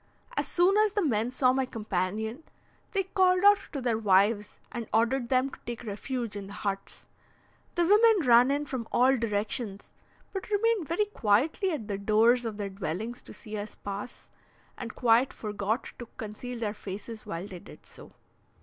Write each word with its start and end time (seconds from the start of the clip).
As 0.35 0.47
soon 0.47 0.77
as 0.77 0.93
the 0.93 1.05
men 1.05 1.29
saw 1.29 1.53
my 1.53 1.67
companion, 1.67 2.41
they 2.91 3.03
called 3.03 3.43
out 3.43 3.59
to 3.71 3.79
their 3.79 3.99
wives, 3.99 4.59
and 4.71 4.89
ordered 4.91 5.29
them 5.29 5.51
to 5.51 5.59
take 5.67 5.83
refuge 5.83 6.35
in 6.35 6.47
the 6.47 6.53
huts. 6.53 7.05
The 7.75 7.83
women 7.85 8.27
ran 8.27 8.49
in 8.49 8.65
from 8.65 8.87
all 8.91 9.15
directions, 9.15 9.91
but 10.33 10.49
remained 10.49 10.87
very 10.87 11.05
quietly 11.05 11.69
at 11.69 11.87
the 11.87 11.99
doors 11.99 12.45
of 12.45 12.57
their 12.57 12.69
dwellings 12.69 13.21
to 13.21 13.31
see 13.31 13.55
us 13.59 13.75
pass, 13.75 14.31
and 14.75 14.95
quite 14.95 15.31
forgot 15.31 15.91
to 15.99 16.07
conceal 16.17 16.57
their 16.57 16.73
faces 16.73 17.27
while 17.27 17.45
they 17.45 17.59
did 17.59 17.85
so. 17.85 18.09